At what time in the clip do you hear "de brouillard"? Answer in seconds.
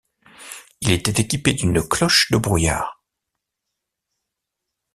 2.31-3.03